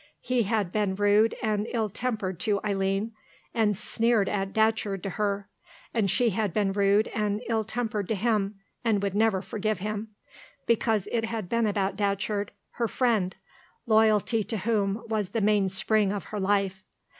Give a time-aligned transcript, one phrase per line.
[0.23, 3.11] He had been rude and ill tempered to Eileen,
[3.53, 5.47] and sneered at Datcherd to her,
[5.93, 10.15] and she had been rude and ill tempered to him, and would never forgive him,
[10.65, 13.35] because it had been about Datcherd, her friend,
[13.85, 16.83] loyalty to whom was the mainspring of her life.